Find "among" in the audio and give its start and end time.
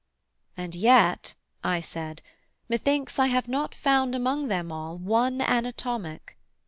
4.15-4.47